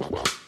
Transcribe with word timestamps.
The 0.00 0.39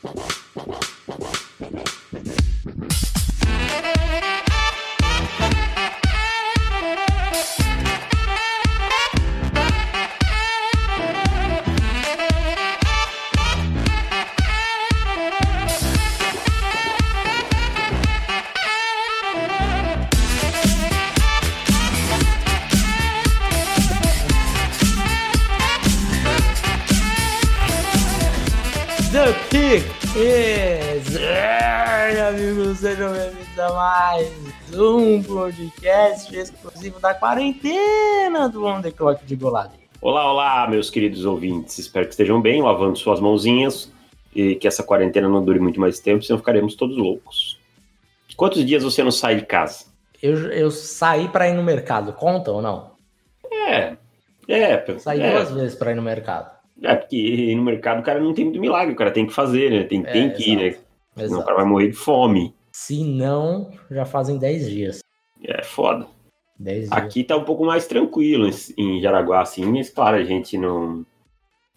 amigos, 32.52 32.78
sejam 32.80 33.12
bem-vindos 33.12 33.58
a 33.58 33.72
mais 33.72 34.30
um 34.74 35.22
podcast 35.22 36.36
exclusivo 36.36 37.00
da 37.00 37.14
quarentena 37.14 38.46
do 38.48 38.66
On 38.66 38.82
The 38.82 38.90
Clock 38.90 39.24
de 39.24 39.36
Golado. 39.36 39.72
Olá, 40.02 40.30
olá, 40.30 40.68
meus 40.68 40.90
queridos 40.90 41.24
ouvintes. 41.24 41.78
Espero 41.78 42.04
que 42.06 42.12
estejam 42.12 42.42
bem, 42.42 42.60
lavando 42.60 42.98
suas 42.98 43.20
mãozinhas 43.20 43.90
e 44.34 44.54
que 44.56 44.68
essa 44.68 44.82
quarentena 44.82 45.28
não 45.30 45.42
dure 45.42 45.60
muito 45.60 45.80
mais 45.80 45.98
tempo, 45.98 46.22
senão 46.22 46.38
ficaremos 46.38 46.74
todos 46.74 46.94
loucos. 46.96 47.58
Quantos 48.36 48.64
dias 48.66 48.82
você 48.82 49.02
não 49.02 49.10
sai 49.10 49.36
de 49.36 49.46
casa? 49.46 49.86
Eu, 50.22 50.34
eu 50.52 50.70
saí 50.70 51.28
pra 51.28 51.48
ir 51.48 51.54
no 51.54 51.62
mercado, 51.62 52.12
conta 52.12 52.50
ou 52.50 52.60
não? 52.60 52.92
É, 53.50 53.96
é. 54.46 54.98
Saí 54.98 55.22
é, 55.22 55.32
duas 55.32 55.50
vezes 55.52 55.74
pra 55.74 55.92
ir 55.92 55.94
no 55.94 56.02
mercado. 56.02 56.50
é, 56.82 56.94
porque 56.96 57.16
ir 57.16 57.54
no 57.54 57.62
mercado 57.62 58.00
o 58.00 58.02
cara 58.02 58.20
não 58.20 58.34
tem 58.34 58.44
muito 58.44 58.60
milagre, 58.60 58.92
o 58.92 58.96
cara 58.96 59.10
tem 59.10 59.26
que 59.26 59.32
fazer, 59.32 59.70
né? 59.70 59.84
Tem, 59.84 60.02
tem 60.02 60.26
É, 60.26 60.30
que 60.30 60.50
ir, 60.52 60.56
né? 60.56 60.76
Exato. 61.16 61.28
Senão 61.28 61.40
o 61.40 61.44
cara 61.44 61.56
vai 61.56 61.64
morrer 61.66 61.88
de 61.88 61.96
fome. 61.96 62.54
Se 62.72 63.04
não, 63.04 63.70
já 63.90 64.04
fazem 64.04 64.38
10 64.38 64.70
dias. 64.70 65.00
É 65.44 65.62
foda. 65.62 66.06
10 66.58 66.88
dias. 66.88 66.92
Aqui 66.92 67.24
tá 67.24 67.36
um 67.36 67.44
pouco 67.44 67.64
mais 67.64 67.86
tranquilo 67.86 68.48
em, 68.76 69.00
Jaraguá, 69.00 69.42
assim, 69.42 69.64
mas 69.64 69.90
claro, 69.90 70.16
a 70.16 70.24
gente 70.24 70.56
não. 70.56 71.04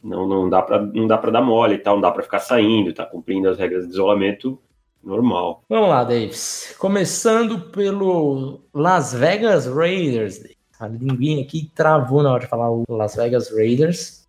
Não, 0.03 0.27
não, 0.27 0.47
dá 0.47 0.61
pra, 0.61 0.79
não 0.79 1.07
dá 1.07 1.17
pra 1.17 1.31
dar 1.31 1.41
mole 1.41 1.75
e 1.75 1.77
tal, 1.79 1.95
não 1.95 2.01
dá 2.01 2.11
pra 2.11 2.21
ficar 2.21 2.37
saindo, 2.37 2.93
tá 2.93 3.03
cumprindo 3.03 3.49
as 3.49 3.57
regras 3.57 3.87
de 3.87 3.91
isolamento 3.91 4.59
normal. 5.03 5.63
Vamos 5.69 5.89
lá, 5.89 6.03
Davis. 6.03 6.75
Começando 6.77 7.59
pelo 7.71 8.61
Las 8.73 9.13
Vegas 9.13 9.65
Raiders. 9.65 10.41
A 10.79 10.87
linguinha 10.87 11.43
aqui 11.43 11.71
travou 11.73 12.21
na 12.21 12.31
hora 12.31 12.43
de 12.43 12.49
falar 12.49 12.69
o 12.69 12.83
Las 12.89 13.15
Vegas 13.15 13.49
Raiders. 13.51 14.24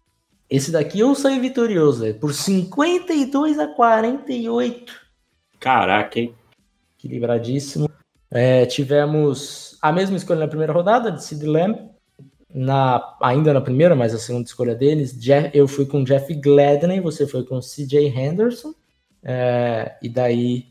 Esse 0.48 0.70
daqui 0.70 1.00
eu 1.00 1.14
saí 1.14 1.40
vitorioso, 1.40 2.02
velho, 2.02 2.14
por 2.14 2.32
52 2.32 3.58
a 3.58 3.66
48. 3.66 4.92
Caraca, 5.58 6.20
hein? 6.20 6.34
Equilibradíssimo. 6.98 7.90
É, 8.30 8.64
tivemos 8.66 9.76
a 9.82 9.92
mesma 9.92 10.16
escolha 10.16 10.40
na 10.40 10.48
primeira 10.48 10.72
rodada, 10.72 11.10
de 11.10 11.24
Sid 11.24 11.44
Lamb. 11.44 11.78
Na, 12.54 13.16
ainda 13.20 13.52
na 13.52 13.60
primeira, 13.60 13.94
mas 13.94 14.14
a 14.14 14.18
segunda 14.18 14.46
escolha 14.46 14.74
deles. 14.74 15.12
Jeff- 15.18 15.50
eu 15.52 15.68
fui 15.68 15.84
com 15.84 16.04
Jeff 16.04 16.32
Gladney, 16.34 17.00
você 17.00 17.26
foi 17.26 17.44
com 17.44 17.60
CJ 17.60 18.08
Henderson. 18.08 18.72
É, 19.22 19.96
e 20.02 20.08
daí 20.08 20.66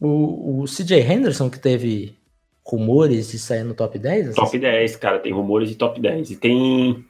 o, 0.00 0.60
o 0.60 0.64
CJ 0.64 1.00
Henderson, 1.00 1.48
que 1.50 1.58
teve 1.58 2.14
rumores 2.64 3.32
de 3.32 3.38
sair 3.38 3.64
no 3.64 3.74
top 3.74 3.98
10? 3.98 4.28
essa 4.28 4.36
Top 4.36 4.56
10, 4.56 4.96
cara, 4.96 5.18
tem 5.18 5.32
rumores 5.32 5.68
de 5.70 5.74
top 5.74 6.00
10. 6.00 6.30
E 6.30 6.36
tem, 6.36 7.04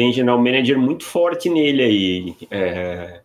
tem 0.00 0.14
general 0.14 0.38
manager 0.38 0.78
muito 0.78 1.04
forte 1.04 1.50
nele 1.50 1.82
aí. 1.82 2.36
É, 2.50 3.20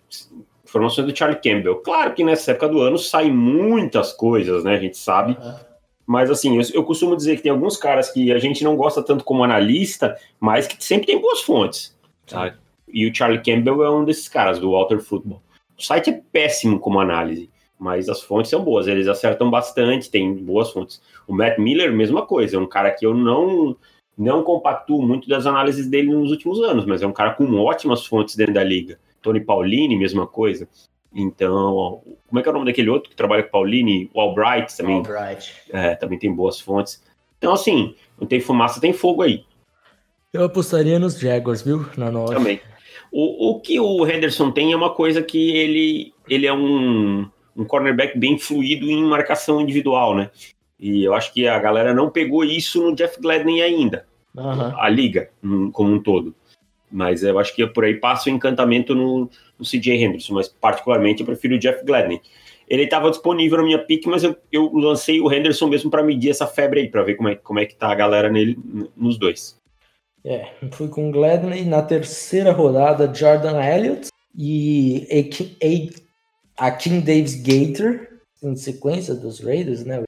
informações 0.66 1.08
do 1.08 1.18
Charlie 1.18 1.40
Campbell. 1.42 1.78
Claro 1.78 2.14
que 2.14 2.22
nessa 2.22 2.52
época 2.52 2.68
do 2.68 2.82
ano 2.82 2.98
saem 2.98 3.32
muitas 3.32 4.12
coisas, 4.12 4.66
né? 4.66 4.76
A 4.76 4.80
gente 4.80 4.98
sabe. 4.98 5.38
Aham. 5.40 5.60
Mas 6.06 6.30
assim, 6.30 6.58
eu, 6.58 6.64
eu 6.74 6.84
costumo 6.84 7.16
dizer 7.16 7.38
que 7.38 7.44
tem 7.44 7.52
alguns 7.52 7.78
caras 7.78 8.12
que 8.12 8.30
a 8.32 8.38
gente 8.38 8.62
não 8.62 8.76
gosta 8.76 9.02
tanto 9.02 9.24
como 9.24 9.44
analista, 9.44 10.18
mas 10.38 10.68
que 10.68 10.84
sempre 10.84 11.08
tem 11.08 11.20
boas 11.20 11.42
fontes. 11.42 11.98
Sabe? 12.28 12.58
E 12.94 13.10
o 13.10 13.16
Charlie 13.16 13.42
Campbell 13.42 13.82
é 13.82 13.90
um 13.90 14.04
desses 14.04 14.28
caras, 14.28 14.60
do 14.60 14.72
Walter 14.72 15.00
Football. 15.00 15.42
O 15.80 15.82
site 15.82 16.10
é 16.10 16.22
péssimo 16.30 16.78
como 16.78 17.00
análise, 17.00 17.50
mas 17.80 18.10
as 18.10 18.22
fontes 18.22 18.52
são 18.52 18.62
boas, 18.62 18.86
eles 18.86 19.08
acertam 19.08 19.50
bastante, 19.50 20.12
tem 20.12 20.32
boas 20.36 20.72
fontes. 20.72 21.02
O 21.26 21.34
Matt 21.34 21.58
Miller, 21.58 21.92
mesma 21.94 22.26
coisa, 22.26 22.58
é 22.58 22.60
um 22.60 22.68
cara 22.68 22.92
que 22.92 23.06
eu 23.06 23.14
não 23.16 23.76
não 24.18 24.44
compactuo 24.44 25.02
muito 25.02 25.28
das 25.28 25.46
análises 25.46 25.88
dele 25.88 26.14
nos 26.14 26.32
últimos 26.32 26.62
anos, 26.62 26.86
mas 26.86 27.02
é 27.02 27.08
um 27.08 27.12
cara 27.12 27.34
com 27.34 27.46
ótimas 27.60 28.06
fontes 28.06 28.36
dentro 28.36 28.54
da 28.54 28.64
liga. 28.64 28.98
Tony 29.22 29.42
Paulini, 29.42 29.98
mesma 29.98 30.26
coisa. 30.26 30.68
Então, 31.14 32.02
como 32.28 32.40
é 32.40 32.42
que 32.44 32.50
é 32.50 32.52
o 32.52 32.54
nome 32.54 32.66
daquele 32.66 32.90
outro 32.90 33.10
que 33.10 33.16
trabalha 33.16 33.44
com 33.44 33.50
Paulini? 33.50 34.10
O 34.14 34.20
Albright 34.20 34.76
também, 34.76 34.98
Albright. 34.98 35.54
é, 35.72 35.96
também 35.96 36.20
tem 36.20 36.34
boas 36.34 36.60
fontes. 36.60 37.02
Então, 37.38 37.54
assim, 37.54 37.96
não 38.20 38.28
tem 38.28 38.40
fumaça, 38.40 38.82
tem 38.82 38.94
fogo 38.94 39.22
aí 39.22 39.46
Eu 40.34 40.44
apostaria 40.44 41.00
nos 41.00 41.20
Jaguars, 41.20 41.62
viu? 41.62 41.86
Na 41.98 42.12
nossa. 42.12 42.34
também. 42.34 42.60
O, 43.12 43.52
o 43.52 43.60
que 43.62 43.80
o 43.80 44.06
Henderson 44.06 44.52
tem 44.52 44.74
é 44.74 44.76
uma 44.76 44.94
coisa 44.94 45.22
que 45.22 45.56
ele, 45.56 46.14
ele 46.28 46.46
é 46.46 46.54
um, 46.54 47.30
um 47.56 47.64
cornerback 47.64 48.18
bem 48.18 48.38
fluido 48.38 48.90
em 48.90 49.04
marcação 49.04 49.62
individual, 49.62 50.16
né? 50.16 50.30
E 50.80 51.04
eu 51.04 51.14
acho 51.14 51.34
que 51.34 51.48
a 51.48 51.58
galera 51.60 51.94
não 51.94 52.10
pegou 52.10 52.44
isso 52.44 52.82
no 52.82 52.96
Jeff 52.96 53.20
Gladney 53.22 53.62
ainda, 53.62 54.06
Aham. 54.38 54.76
a 54.78 54.90
liga 54.90 55.30
como 55.72 55.94
um 55.94 56.02
todo. 56.02 56.36
Mas 56.92 57.24
eu 57.24 57.38
acho 57.40 57.56
que 57.56 57.66
por 57.68 57.84
aí 57.84 57.96
passa 57.96 58.30
o 58.30 58.34
encantamento 58.34 58.94
no, 58.94 59.30
no 59.58 59.66
CJ 59.66 60.04
Henderson, 60.04 60.34
mas 60.34 60.48
particularmente 60.48 61.22
eu 61.22 61.26
prefiro 61.26 61.56
o 61.56 61.60
Jeff 61.60 61.84
Gladney. 61.84 62.22
Ele 62.68 62.84
estava 62.84 63.10
disponível 63.10 63.58
na 63.60 63.64
minha 63.64 63.80
pick, 63.80 64.06
mas 64.08 64.24
eu, 64.24 64.36
eu 64.52 64.72
lancei 64.74 65.22
o 65.22 65.32
Henderson 65.32 65.68
mesmo 65.68 65.92
para 65.92 66.04
medir 66.04 66.32
essa 66.32 66.48
febre 66.48 66.82
aí, 66.82 66.90
para 66.90 67.04
ver 67.04 67.16
como 67.16 67.30
é, 67.30 67.36
como 67.36 67.60
é 67.60 67.66
que 67.66 67.76
tá 67.76 67.90
a 67.90 67.96
galera 67.96 68.30
nele, 68.30 68.58
nos 68.96 69.18
dois. 69.18 69.58
É, 70.24 70.48
fui 70.72 70.88
com 70.88 71.12
Gladney 71.12 71.64
na 71.64 71.84
terceira 71.84 72.52
rodada, 72.52 73.14
Jordan 73.14 73.62
Elliott 73.64 74.10
e 74.36 75.08
Akin 76.58 77.00
Davis 77.02 77.36
Gator, 77.36 78.08
em 78.42 78.56
sequência 78.56 79.14
dos 79.14 79.40
Raiders, 79.40 79.86
né? 79.86 80.04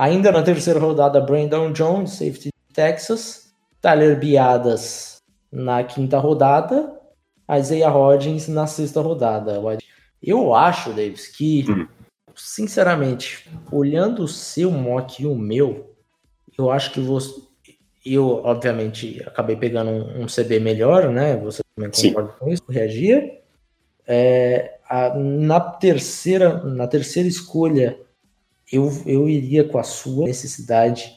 Ainda 0.00 0.32
na 0.32 0.42
terceira 0.42 0.80
rodada, 0.80 1.20
Brandon 1.20 1.72
Jones, 1.72 2.12
safety 2.12 2.44
de 2.48 2.74
Texas, 2.74 3.52
Tyler 3.82 4.18
Biadas 4.18 5.18
na 5.52 5.84
quinta 5.84 6.16
rodada, 6.18 6.90
Isaiah 7.58 7.90
Hodgins 7.90 8.48
na 8.48 8.66
sexta 8.66 9.02
rodada. 9.02 9.60
Eu 10.22 10.54
acho, 10.54 10.88
Davis, 10.94 11.26
que, 11.26 11.66
Hum. 11.70 11.86
sinceramente, 12.34 13.46
olhando 13.70 14.22
o 14.22 14.28
seu 14.28 14.70
mock 14.70 15.22
e 15.22 15.26
o 15.26 15.34
meu, 15.34 15.94
eu 16.56 16.70
acho 16.70 16.92
que 16.92 17.00
você 17.00 17.34
eu, 18.02 18.26
obviamente, 18.42 19.22
acabei 19.26 19.54
pegando 19.56 19.90
um, 19.90 20.22
um 20.22 20.26
CB 20.26 20.58
melhor, 20.58 21.10
né? 21.10 21.36
Você 21.36 21.60
também 21.76 21.92
Sim. 21.92 22.08
concorda 22.14 22.32
com 22.38 22.48
isso? 22.48 22.62
Reagia. 22.66 23.38
É, 24.06 24.78
a- 24.88 25.14
na 25.14 25.60
terceira, 25.60 26.64
na 26.64 26.86
terceira 26.88 27.28
escolha, 27.28 28.00
eu, 28.72 28.90
eu 29.06 29.28
iria 29.28 29.64
com 29.64 29.78
a 29.78 29.82
sua 29.82 30.26
necessidade. 30.26 31.10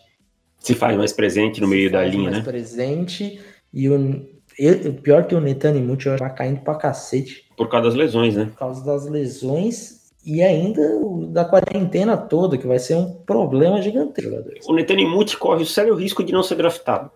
Se 0.59 0.74
faz 0.74 0.97
mais 0.97 1.12
presente 1.14 1.59
no 1.62 1.68
meio 1.68 1.88
se 1.90 1.94
da 1.94 2.00
faz 2.00 2.12
linha, 2.12 2.24
mais 2.31 2.38
né? 2.38 2.44
presente. 2.44 3.40
E 3.74 3.90
o, 3.90 4.25
eu- 4.58 4.94
pior 4.96 5.25
que 5.28 5.36
o 5.36 5.41
Netanyahu, 5.41 5.97
eu 6.06 6.18
tá 6.18 6.30
caindo 6.30 6.62
pra 6.62 6.75
cacete 6.75 7.50
Por 7.58 7.68
causa 7.69 7.88
das 7.90 7.96
lesões, 7.96 8.36
né? 8.36 8.46
por 8.46 8.58
causa 8.58 8.84
das 8.86 9.08
lesões 9.08 10.03
e 10.25 10.42
ainda 10.42 10.81
da 11.30 11.44
quarentena 11.44 12.16
toda, 12.16 12.58
que 12.58 12.66
vai 12.66 12.80
ser 12.80 12.96
um 12.96 13.12
problema 13.25 13.81
gigantesco, 13.81 14.30
jogadores. 14.31 14.66
O 14.68 14.74
Netanyahu 14.74 15.25
corre 15.38 15.63
o 15.63 15.66
sério 15.66 15.96
risco 15.96 16.24
de 16.24 16.31
não 16.31 16.44
ser 16.44 16.56
draftado. 16.56 17.12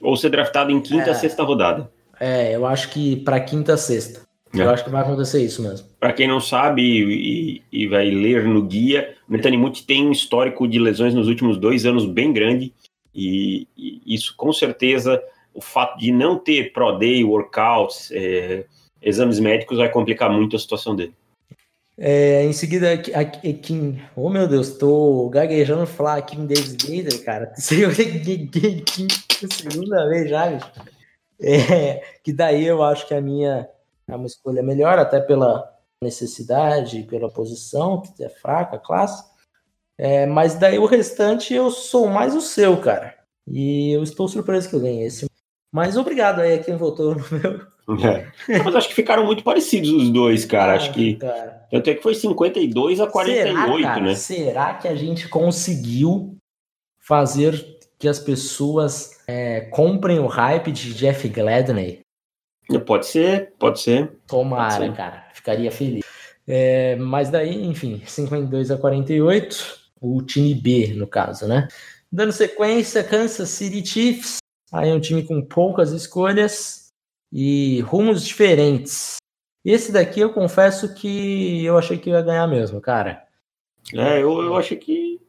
Ou 0.00 0.16
ser 0.16 0.30
draftado 0.30 0.70
em 0.70 0.80
quinta, 0.80 1.10
É. 1.10 1.14
sexta 1.14 1.42
rodada. 1.42 1.90
É, 2.20 2.54
eu 2.54 2.64
acho 2.66 2.90
que 2.90 3.16
pra 3.16 3.40
quinta, 3.40 3.76
sexta. 3.76 4.20
É. 4.54 4.62
Eu 4.62 4.70
acho 4.70 4.84
que 4.84 4.90
vai 4.90 5.02
acontecer 5.02 5.44
isso 5.44 5.62
mesmo. 5.62 5.86
Para 5.98 6.12
quem 6.12 6.26
não 6.26 6.40
sabe 6.40 6.82
e, 6.82 7.62
e 7.70 7.86
vai 7.86 8.10
ler 8.10 8.44
no 8.44 8.62
guia, 8.62 9.14
o 9.28 9.32
Netanyahu 9.32 9.70
tem 9.86 10.06
um 10.06 10.12
histórico 10.12 10.66
de 10.66 10.78
lesões 10.78 11.14
nos 11.14 11.28
últimos 11.28 11.56
dois 11.56 11.86
anos 11.86 12.04
bem 12.04 12.32
grande. 12.32 12.72
E, 13.14 13.66
e 13.76 14.00
isso, 14.06 14.34
com 14.36 14.52
certeza, 14.52 15.22
o 15.54 15.60
fato 15.60 15.98
de 15.98 16.10
não 16.12 16.38
ter 16.38 16.72
Pro 16.72 16.98
Day, 16.98 17.22
workouts, 17.24 18.10
é, 18.12 18.64
exames 19.00 19.38
médicos 19.38 19.78
vai 19.78 19.88
complicar 19.88 20.30
muito 20.30 20.56
a 20.56 20.58
situação 20.58 20.96
dele. 20.96 21.14
É, 22.02 22.44
em 22.44 22.52
seguida, 22.52 22.92
aqui, 22.92 23.12
aqui- 23.14 24.00
oh 24.16 24.30
meu 24.30 24.48
Deus, 24.48 24.70
tô 24.78 25.28
gaguejando 25.28 25.86
falar 25.86 26.16
aqui 26.16 26.34
em 26.34 26.46
Davis 26.46 26.74
Gator, 26.74 27.22
cara. 27.24 27.52
Segunda 29.52 30.08
vez 30.08 30.30
já, 30.30 30.46
bicho. 30.50 30.70
É, 31.42 32.02
que 32.24 32.32
daí 32.32 32.66
eu 32.66 32.82
acho 32.82 33.06
que 33.06 33.14
a 33.14 33.20
minha 33.20 33.68
é 34.10 34.16
uma 34.16 34.26
escolha 34.26 34.62
melhor, 34.62 34.98
até 34.98 35.20
pela 35.20 35.70
necessidade, 36.02 37.02
pela 37.04 37.30
posição, 37.30 38.00
que 38.00 38.24
é 38.24 38.28
fraca, 38.28 38.78
classe. 38.78 39.22
É, 39.98 40.24
mas 40.26 40.54
daí 40.54 40.78
o 40.78 40.86
restante 40.86 41.52
eu 41.52 41.70
sou 41.70 42.08
mais 42.08 42.34
o 42.34 42.40
seu, 42.40 42.76
cara. 42.80 43.14
E 43.46 43.92
eu 43.92 44.02
estou 44.02 44.26
surpreso 44.28 44.68
que 44.68 44.76
eu 44.76 44.80
ganhei 44.80 45.04
esse. 45.04 45.26
Mas 45.72 45.96
obrigado 45.96 46.40
aí 46.40 46.54
a 46.54 46.62
quem 46.62 46.76
votou 46.76 47.14
no 47.14 47.24
meu. 47.30 47.70
É. 48.48 48.58
Mas 48.62 48.76
acho 48.76 48.88
que 48.88 48.94
ficaram 48.94 49.26
muito 49.26 49.42
parecidos 49.42 49.90
os 49.90 50.10
dois, 50.10 50.44
cara. 50.44 50.74
Ah, 50.74 50.76
acho 50.76 50.92
que. 50.92 51.16
Cara. 51.16 51.66
Tanto 51.68 51.90
é 51.90 51.94
que 51.94 52.02
foi 52.02 52.14
52 52.14 53.00
a 53.00 53.08
48, 53.08 53.58
Será, 53.58 53.82
cara, 53.82 54.00
né? 54.00 54.14
Será 54.14 54.74
que 54.74 54.86
a 54.86 54.94
gente 54.94 55.28
conseguiu 55.28 56.36
fazer 57.00 57.80
que 57.98 58.06
as 58.06 58.20
pessoas 58.20 59.20
é, 59.26 59.62
comprem 59.62 60.20
o 60.20 60.28
hype 60.28 60.70
de 60.70 60.94
Jeff 60.94 61.28
Gladney? 61.28 62.02
Pode 62.78 63.06
ser, 63.06 63.52
pode 63.58 63.80
ser. 63.80 64.12
Tomara, 64.26 64.76
pode 64.76 64.90
ser. 64.90 64.96
cara. 64.96 65.24
Ficaria 65.32 65.70
feliz. 65.72 66.04
É, 66.46 66.96
mas 66.96 67.30
daí, 67.30 67.64
enfim, 67.64 68.02
52 68.06 68.70
a 68.70 68.76
48, 68.76 69.78
o 70.00 70.22
time 70.22 70.54
B, 70.54 70.94
no 70.94 71.06
caso, 71.06 71.46
né? 71.46 71.68
Dando 72.10 72.32
sequência, 72.32 73.04
Kansas 73.04 73.48
City 73.48 73.84
Chiefs. 73.86 74.38
Aí 74.72 74.88
é 74.88 74.94
um 74.94 75.00
time 75.00 75.22
com 75.22 75.42
poucas 75.42 75.92
escolhas 75.92 76.88
e 77.32 77.80
rumos 77.82 78.24
diferentes. 78.24 79.16
Esse 79.64 79.92
daqui 79.92 80.20
eu 80.20 80.32
confesso 80.32 80.94
que 80.94 81.64
eu 81.64 81.76
achei 81.76 81.98
que 81.98 82.10
ia 82.10 82.22
ganhar 82.22 82.46
mesmo, 82.46 82.80
cara. 82.80 83.24
É, 83.94 84.22
eu, 84.22 84.40
eu 84.40 84.56
achei 84.56 84.76
que, 84.76 85.20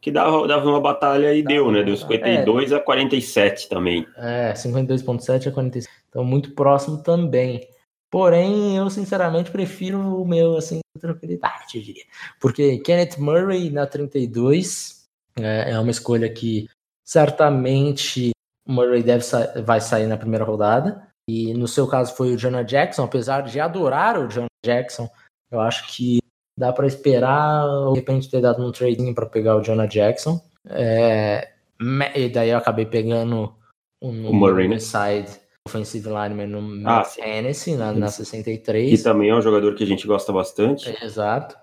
que 0.00 0.10
dava, 0.10 0.46
dava 0.46 0.68
uma 0.68 0.80
batalha 0.80 1.34
e 1.34 1.42
deu, 1.42 1.70
né? 1.70 1.82
Deu 1.82 1.96
52 1.96 2.72
é, 2.72 2.76
a 2.76 2.80
47 2.80 3.68
também. 3.68 4.06
É, 4.16 4.52
52,7 4.52 5.48
a 5.48 5.52
47. 5.52 5.92
Então, 6.08 6.24
muito 6.24 6.54
próximo 6.54 7.02
também. 7.02 7.68
Porém, 8.10 8.76
eu 8.76 8.88
sinceramente 8.88 9.50
prefiro 9.50 9.98
o 10.22 10.26
meu, 10.26 10.56
assim, 10.56 10.80
tranquilidade, 10.98 11.76
eu 11.76 11.82
diria. 11.82 12.04
Porque 12.40 12.78
Kenneth 12.78 13.18
Murray 13.18 13.70
na 13.70 13.86
32 13.86 15.04
é, 15.38 15.72
é 15.72 15.78
uma 15.78 15.90
escolha 15.90 16.32
que 16.32 16.68
certamente 17.04 18.30
Murray 18.66 19.02
deve 19.02 19.24
sa 19.24 19.60
vai 19.62 19.80
sair 19.80 20.06
na 20.06 20.16
primeira 20.16 20.44
rodada. 20.44 21.06
E 21.28 21.52
no 21.52 21.68
seu 21.68 21.86
caso 21.86 22.14
foi 22.14 22.32
o 22.32 22.36
Jonah 22.38 22.62
Jackson, 22.62 23.04
apesar 23.04 23.42
de 23.42 23.60
adorar 23.60 24.18
o 24.18 24.28
Jonah 24.28 24.46
Jackson, 24.64 25.08
eu 25.50 25.60
acho 25.60 25.86
que 25.88 26.20
dá 26.58 26.72
para 26.72 26.86
esperar 26.86 27.64
de 27.92 28.00
repente 28.00 28.28
ter 28.28 28.40
dado 28.40 28.66
um 28.66 28.72
trading 28.72 29.14
para 29.14 29.26
pegar 29.26 29.56
o 29.56 29.62
Jonah 29.62 29.86
Jackson. 29.86 30.40
É, 30.68 31.48
e 32.14 32.28
daí 32.28 32.50
eu 32.50 32.58
acabei 32.58 32.84
pegando 32.84 33.54
um, 34.02 34.68
né? 34.68 34.78
side 34.78 35.30
offensive 35.66 36.08
lineman 36.08 36.46
no 36.46 36.88
ah, 36.88 37.04
Tennessee, 37.04 37.76
na, 37.76 37.92
na 37.92 38.08
63. 38.08 39.00
E 39.00 39.02
também 39.02 39.30
é 39.30 39.34
um 39.34 39.42
jogador 39.42 39.74
que 39.74 39.84
a 39.84 39.86
gente 39.86 40.06
gosta 40.06 40.32
bastante. 40.32 40.88
É, 40.88 41.04
exato. 41.04 41.56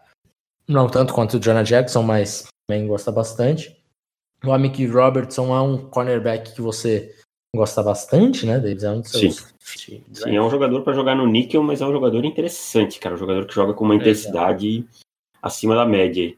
Não 0.68 0.88
tanto 0.88 1.14
quanto 1.14 1.38
o 1.38 1.40
Jonah 1.40 1.64
Jackson, 1.64 2.02
mas 2.02 2.48
também 2.68 2.88
gosta 2.88 3.12
bastante. 3.12 3.76
O 4.44 4.52
Amik 4.52 4.86
Robertson 4.86 5.56
é 5.56 5.62
um 5.62 5.90
cornerback 5.90 6.54
que 6.54 6.62
você 6.62 7.14
gosta 7.56 7.82
bastante, 7.82 8.46
né, 8.46 8.60
Davis? 8.60 8.84
É 8.84 8.92
um 8.92 9.04
Sim. 9.04 9.32
Sim, 9.66 10.04
é 10.36 10.42
um 10.42 10.50
jogador 10.50 10.84
para 10.84 10.94
jogar 10.94 11.16
no 11.16 11.26
níquel, 11.26 11.64
mas 11.64 11.82
é 11.82 11.86
um 11.86 11.92
jogador 11.92 12.24
interessante, 12.24 13.00
cara. 13.00 13.16
Um 13.16 13.18
jogador 13.18 13.48
que 13.48 13.54
joga 13.54 13.74
com 13.74 13.84
uma 13.84 13.96
intensidade 13.96 14.86
acima 15.42 15.76
da 15.76 15.86
média. 15.86 16.36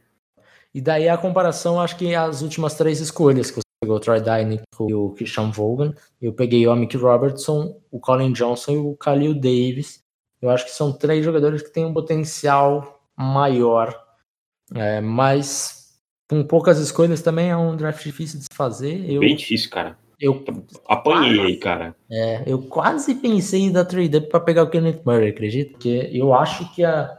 E 0.74 0.80
daí 0.80 1.10
a 1.10 1.18
comparação, 1.18 1.80
acho 1.80 1.98
que 1.98 2.16
as 2.16 2.42
últimas 2.42 2.76
três 2.76 3.02
escolhas 3.02 3.50
que 3.50 3.58
você 3.58 3.68
pegou, 3.82 3.98
o 3.98 4.00
Troy 4.00 4.22
Dine 4.22 4.62
e 4.88 4.94
o 4.94 5.10
Christian 5.10 5.52
Vogan. 5.52 5.94
Eu 6.22 6.34
peguei 6.34 6.66
o 6.68 6.76
Mick 6.76 6.96
Robertson, 6.96 7.80
o 7.92 8.00
Colin 8.00 8.32
Johnson 8.32 8.72
e 8.72 8.78
o 8.78 8.96
Khalil 8.96 9.34
Davis. 9.34 10.00
Eu 10.42 10.50
acho 10.50 10.66
que 10.66 10.72
são 10.72 10.94
três 10.94 11.26
jogadores 11.26 11.62
que 11.62 11.72
têm 11.72 11.86
um 11.86 11.94
potencial 11.94 13.02
maior, 13.18 13.94
é, 14.74 15.02
mas 15.02 16.00
com 16.30 16.44
poucas 16.44 16.78
escolhas 16.80 17.22
também 17.22 17.50
é 17.50 17.58
um 17.58 17.76
draft 17.76 18.04
difícil 18.04 18.40
de 18.40 18.46
se 18.46 18.56
fazer. 18.56 19.10
Eu, 19.10 19.22
Bem 19.22 19.36
difícil, 19.36 19.70
cara. 19.70 19.98
Eu 20.20 20.44
apanhei 20.88 21.40
aí, 21.40 21.58
cara. 21.58 21.96
É, 22.10 22.44
eu 22.48 22.62
quase 22.64 23.14
pensei 23.16 23.62
em 23.62 23.72
dar 23.72 23.86
trade 23.86 24.18
up 24.18 24.30
para 24.30 24.40
pegar 24.40 24.64
o 24.64 24.70
Kenneth 24.70 25.02
Murray, 25.06 25.30
acredito? 25.30 25.74
Porque 25.74 26.10
eu 26.12 26.34
acho 26.34 26.74
que 26.74 26.84
a 26.84 27.18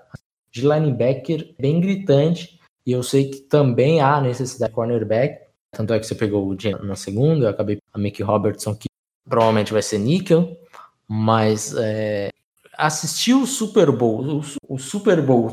de 0.51 0.63
linebacker 0.63 1.55
é 1.59 1.63
bem 1.63 1.81
gritante 1.81 2.59
e 2.85 2.93
eu 2.93 3.03
sei 3.03 3.31
que 3.31 3.39
também 3.41 4.01
há 4.01 4.21
necessidade 4.21 4.71
de 4.71 4.75
cornerback. 4.75 5.47
Tanto 5.71 5.93
é 5.93 5.99
que 5.99 6.07
você 6.07 6.15
pegou 6.15 6.47
o 6.49 6.59
Jim 6.59 6.75
na 6.83 6.97
segunda, 6.97 7.47
eu 7.47 7.51
acabei 7.51 7.79
a 7.93 7.99
Mickey 7.99 8.23
Robertson, 8.23 8.75
que 8.75 8.89
provavelmente 9.29 9.73
vai 9.73 9.83
ser 9.83 9.99
níquel, 9.99 10.57
mas 11.07 11.75
é, 11.77 12.31
assistir 12.77 13.35
o 13.35 13.47
Super 13.47 13.93
Bowl, 13.93 14.41
o, 14.41 14.43
o 14.69 14.79
Super 14.79 15.21
Bowl, 15.21 15.53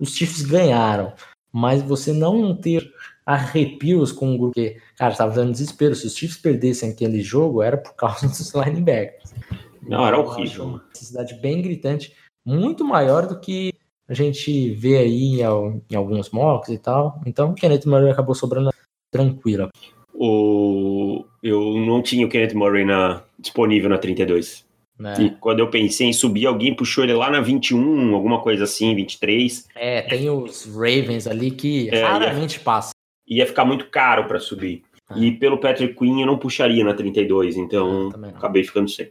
os 0.00 0.14
Chiefs 0.14 0.42
ganharam, 0.42 1.12
mas 1.54 1.80
você 1.82 2.12
não 2.12 2.52
ter 2.52 2.92
arrepios 3.24 4.10
com 4.10 4.32
um 4.32 4.36
grupo 4.36 4.54
que, 4.54 4.76
cara, 4.98 5.14
tava 5.14 5.36
dando 5.36 5.52
desespero. 5.52 5.94
Se 5.94 6.04
os 6.04 6.16
Chiefs 6.16 6.36
perdessem 6.36 6.90
aquele 6.90 7.22
jogo, 7.22 7.62
era 7.62 7.76
por 7.76 7.94
causa 7.94 8.26
dos 8.26 8.52
linebackers. 8.52 9.32
Não, 9.80 10.04
era 10.04 10.18
horrível. 10.18 10.64
Uma 10.64 10.84
necessidade 10.88 11.34
bem 11.34 11.62
gritante, 11.62 12.12
muito 12.44 12.84
maior 12.84 13.28
do 13.28 13.38
que 13.38 13.72
a 14.08 14.14
gente 14.14 14.72
vê 14.72 14.98
aí 14.98 15.40
em, 15.40 15.94
alguns 15.94 16.30
mocks 16.30 16.70
e 16.70 16.78
tal. 16.78 17.20
Então, 17.24 17.54
Kenneth 17.54 17.86
Murray 17.86 18.10
acabou 18.10 18.34
sobrando 18.34 18.70
tranquila. 19.12 19.70
O... 20.12 21.24
Eu 21.40 21.76
não 21.86 22.02
tinha 22.02 22.26
o 22.26 22.28
Kenneth 22.28 22.54
Murray 22.54 22.84
na... 22.84 23.22
disponível 23.38 23.88
na 23.88 23.98
32. 23.98 24.66
É. 25.02 25.22
E 25.22 25.30
quando 25.30 25.58
eu 25.58 25.68
pensei 25.68 26.06
em 26.06 26.12
subir, 26.12 26.46
alguém 26.46 26.74
puxou 26.74 27.02
ele 27.02 27.14
lá 27.14 27.30
na 27.30 27.40
21, 27.40 28.14
alguma 28.14 28.40
coisa 28.40 28.64
assim, 28.64 28.94
23. 28.94 29.66
É, 29.74 30.02
tem 30.02 30.30
os 30.30 30.66
Ravens 30.66 31.26
ali 31.26 31.50
que 31.50 31.88
é, 31.90 32.02
raramente 32.02 32.58
ia, 32.58 32.64
passa. 32.64 32.92
Ia 33.26 33.46
ficar 33.46 33.64
muito 33.64 33.90
caro 33.90 34.26
para 34.26 34.38
subir. 34.38 34.82
É. 35.10 35.18
E 35.18 35.32
pelo 35.32 35.58
Patrick 35.58 35.94
Queen 35.94 36.20
eu 36.20 36.26
não 36.26 36.38
puxaria 36.38 36.84
na 36.84 36.94
32, 36.94 37.56
então 37.56 38.10
acabei 38.36 38.62
ficando 38.62 38.88
sem. 38.88 39.10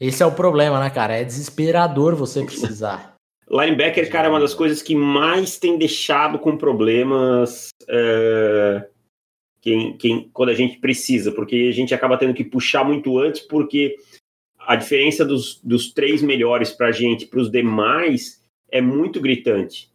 Esse 0.00 0.22
é 0.22 0.26
o 0.26 0.32
problema, 0.32 0.80
né, 0.80 0.90
cara? 0.90 1.16
É 1.16 1.24
desesperador 1.24 2.14
você 2.14 2.44
precisar. 2.44 3.14
Linebacker, 3.48 4.10
cara, 4.10 4.26
é 4.26 4.30
uma 4.30 4.40
das 4.40 4.54
coisas 4.54 4.82
que 4.82 4.94
mais 4.94 5.56
tem 5.56 5.78
deixado 5.78 6.38
com 6.38 6.56
problemas 6.56 7.68
é, 7.88 8.88
quem, 9.60 9.96
quem, 9.96 10.30
quando 10.32 10.48
a 10.48 10.54
gente 10.54 10.78
precisa, 10.78 11.30
porque 11.30 11.68
a 11.68 11.72
gente 11.72 11.94
acaba 11.94 12.16
tendo 12.16 12.34
que 12.34 12.44
puxar 12.44 12.84
muito 12.84 13.18
antes, 13.18 13.40
porque 13.40 13.96
a 14.66 14.76
diferença 14.76 15.24
dos, 15.24 15.60
dos 15.62 15.92
três 15.92 16.22
melhores 16.22 16.72
para 16.72 16.88
a 16.88 16.92
gente, 16.92 17.26
para 17.26 17.40
os 17.40 17.50
demais, 17.50 18.44
é 18.70 18.80
muito 18.80 19.20
gritante. 19.20 19.90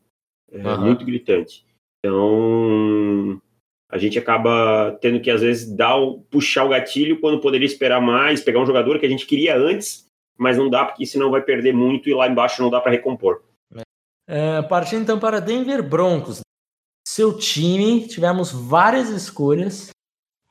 É 0.51 0.57
uhum. 0.57 0.81
muito 0.81 1.05
gritante. 1.05 1.65
Então, 1.99 3.41
a 3.89 3.97
gente 3.97 4.17
acaba 4.17 4.97
tendo 5.01 5.19
que, 5.19 5.29
às 5.29 5.41
vezes, 5.41 5.71
dar 5.71 5.95
o, 5.97 6.19
puxar 6.21 6.65
o 6.65 6.69
gatilho 6.69 7.19
quando 7.19 7.39
poderia 7.39 7.65
esperar 7.65 8.01
mais, 8.01 8.41
pegar 8.41 8.59
um 8.59 8.65
jogador 8.65 8.99
que 8.99 9.05
a 9.05 9.09
gente 9.09 9.25
queria 9.25 9.57
antes 9.57 10.09
mas 10.41 10.57
não 10.57 10.71
dá 10.71 10.83
porque 10.85 11.05
senão 11.05 11.29
vai 11.29 11.43
perder 11.43 11.71
muito 11.71 12.09
e 12.09 12.15
lá 12.15 12.27
embaixo 12.27 12.63
não 12.63 12.71
dá 12.71 12.81
para 12.81 12.91
recompor. 12.91 13.43
É, 14.27 14.59
partindo 14.63 15.03
então 15.03 15.19
para 15.19 15.39
Denver 15.39 15.87
Broncos. 15.87 16.41
Seu 17.07 17.37
time, 17.37 18.07
tivemos 18.07 18.51
várias 18.51 19.09
escolhas. 19.09 19.91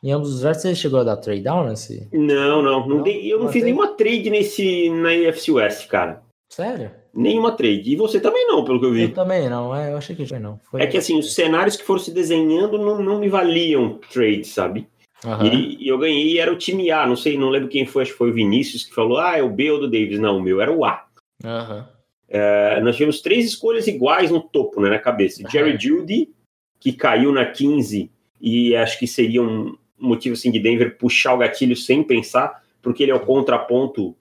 Em 0.02 0.12
ambos 0.12 0.34
os 0.34 0.40
drafts, 0.40 0.62
você 0.62 0.74
chegou 0.74 1.00
a 1.00 1.04
dar 1.04 1.16
trade 1.18 1.42
down 1.42 1.68
nesse? 1.68 2.08
Não, 2.12 2.62
não. 2.62 2.86
não, 2.86 2.88
não 2.88 3.06
eu 3.06 3.38
não 3.38 3.48
fiz 3.48 3.62
nenhuma 3.62 3.88
trade 3.88 4.30
nesse, 4.30 4.88
na 4.88 5.14
NFC 5.14 5.52
West, 5.52 5.86
cara. 5.88 6.22
Sério? 6.48 6.90
Nenhuma 7.14 7.52
trade. 7.52 7.92
E 7.92 7.96
você 7.96 8.18
também 8.18 8.46
não, 8.46 8.64
pelo 8.64 8.80
que 8.80 8.86
eu 8.86 8.92
vi. 8.92 9.02
Eu 9.02 9.14
também 9.14 9.48
não, 9.48 9.74
é, 9.74 9.92
eu 9.92 9.96
achei 9.96 10.16
que 10.16 10.26
foi 10.26 10.38
não. 10.38 10.58
Foi... 10.70 10.82
É 10.82 10.86
que 10.86 10.96
assim, 10.96 11.18
os 11.18 11.34
cenários 11.34 11.76
que 11.76 11.84
foram 11.84 12.00
se 12.00 12.12
desenhando 12.12 12.78
não, 12.78 13.02
não 13.02 13.18
me 13.18 13.28
valiam 13.28 13.98
trade, 14.10 14.44
sabe? 14.44 14.88
Uhum. 15.24 15.44
E, 15.44 15.84
e, 15.84 15.88
eu 15.88 15.98
ganhei 15.98 16.38
era 16.38 16.52
o 16.52 16.56
time 16.56 16.90
A, 16.90 17.06
não 17.06 17.16
sei, 17.16 17.36
não 17.36 17.50
lembro 17.50 17.68
quem 17.68 17.84
foi, 17.84 18.02
acho 18.02 18.12
que 18.12 18.18
foi 18.18 18.30
o 18.30 18.34
Vinícius 18.34 18.84
que 18.84 18.94
falou, 18.94 19.18
ah, 19.18 19.36
é 19.36 19.42
o 19.42 19.50
B 19.50 19.70
ou 19.70 19.80
do 19.80 19.90
Davis. 19.90 20.18
Não, 20.18 20.38
o 20.38 20.42
meu 20.42 20.60
era 20.60 20.72
o 20.72 20.84
A. 20.84 21.04
Uhum. 21.44 21.84
É, 22.28 22.80
nós 22.80 22.96
tivemos 22.96 23.20
três 23.20 23.44
escolhas 23.44 23.86
iguais 23.86 24.30
no 24.30 24.40
topo, 24.40 24.80
né, 24.80 24.88
na 24.88 24.98
cabeça. 24.98 25.42
Uhum. 25.42 25.50
Jerry 25.50 25.78
Judy, 25.78 26.30
que 26.78 26.92
caiu 26.92 27.32
na 27.32 27.44
15, 27.44 28.10
e 28.40 28.74
acho 28.74 28.98
que 28.98 29.06
seria 29.06 29.42
um 29.42 29.76
motivo 30.00 30.34
assim, 30.34 30.50
de 30.50 30.58
Denver 30.58 30.96
puxar 30.96 31.34
o 31.34 31.38
gatilho 31.38 31.76
sem 31.76 32.02
pensar, 32.02 32.62
porque 32.82 33.02
ele 33.02 33.12
é 33.12 33.14
o 33.14 33.24
contraponto 33.24 34.16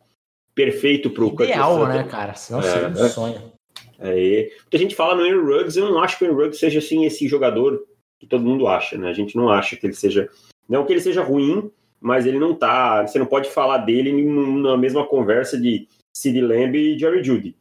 perfeito 0.54 1.10
para 1.10 1.24
o 1.24 1.44
Ideal, 1.44 1.88
né, 1.88 2.04
cara? 2.04 2.34
Senão 2.36 2.60
é, 2.60 2.64
seria 2.64 2.88
um 2.90 3.06
é. 3.06 3.10
sonho. 3.10 3.52
É, 4.00 4.52
porque 4.62 4.78
a 4.78 4.80
gente 4.80 4.96
fala 4.96 5.16
no 5.16 5.24
Aaron 5.24 5.46
Ruggs, 5.46 5.78
eu 5.78 5.90
não 5.90 6.00
acho 6.00 6.18
que 6.18 6.24
o 6.24 6.28
Aaron 6.28 6.38
Ruggs 6.38 6.60
seja 6.60 6.80
assim 6.80 7.06
esse 7.06 7.28
jogador 7.28 7.86
que 8.20 8.28
todo 8.28 8.44
mundo 8.44 8.68
acha, 8.68 8.98
né? 8.98 9.10
A 9.10 9.14
gente 9.14 9.36
não 9.36 9.50
acha 9.50 9.76
que 9.76 9.86
ele 9.86 9.94
seja 9.94 10.30
não 10.70 10.86
que 10.86 10.94
ele 10.94 11.02
seja 11.02 11.24
ruim, 11.24 11.72
mas 12.00 12.28
ele 12.28 12.38
não 12.38 12.54
tá. 12.54 13.06
Você 13.06 13.18
não 13.18 13.26
pode 13.26 13.50
falar 13.50 13.80
dele 13.80 14.24
na 14.62 14.78
mesma 14.78 15.06
conversa 15.06 15.60
de 15.60 15.88
Sid 16.16 16.40
Lamb 16.40 16.78
e 16.78 17.00
Jerry 17.00 17.24
Judy. 17.24 17.58